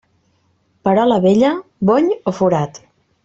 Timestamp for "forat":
2.39-2.81